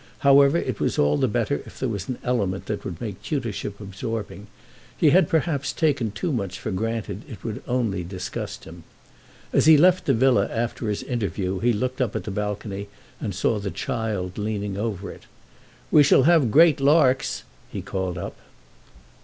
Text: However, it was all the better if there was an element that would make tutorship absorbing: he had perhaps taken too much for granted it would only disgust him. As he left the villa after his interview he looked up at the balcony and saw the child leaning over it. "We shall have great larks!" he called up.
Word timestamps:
However, 0.25 0.57
it 0.57 0.79
was 0.79 0.97
all 0.97 1.15
the 1.17 1.27
better 1.27 1.61
if 1.63 1.79
there 1.79 1.87
was 1.87 2.09
an 2.09 2.17
element 2.23 2.65
that 2.65 2.83
would 2.83 2.99
make 2.99 3.21
tutorship 3.21 3.79
absorbing: 3.79 4.47
he 4.97 5.11
had 5.11 5.29
perhaps 5.29 5.71
taken 5.71 6.09
too 6.09 6.33
much 6.33 6.57
for 6.57 6.71
granted 6.71 7.21
it 7.29 7.43
would 7.43 7.61
only 7.67 8.03
disgust 8.03 8.63
him. 8.63 8.83
As 9.53 9.67
he 9.67 9.77
left 9.77 10.07
the 10.07 10.15
villa 10.15 10.47
after 10.51 10.89
his 10.89 11.03
interview 11.03 11.59
he 11.59 11.71
looked 11.71 12.01
up 12.01 12.15
at 12.15 12.23
the 12.23 12.31
balcony 12.31 12.87
and 13.19 13.35
saw 13.35 13.59
the 13.59 13.69
child 13.69 14.39
leaning 14.39 14.75
over 14.75 15.11
it. 15.11 15.27
"We 15.91 16.01
shall 16.01 16.23
have 16.23 16.49
great 16.49 16.79
larks!" 16.81 17.43
he 17.71 17.83
called 17.83 18.17
up. 18.17 18.35